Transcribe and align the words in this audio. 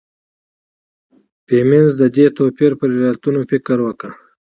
فيمنيزم 1.45 1.97
د 2.01 2.03
دې 2.15 2.25
توپير 2.37 2.71
پر 2.79 2.89
علتونو 3.07 3.39
فکر 3.51 3.77
وکړ. 3.83 4.09